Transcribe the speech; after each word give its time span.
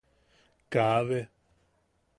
Kaabe. 0.73 1.19